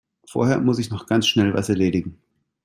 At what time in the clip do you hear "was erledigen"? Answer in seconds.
1.53-2.17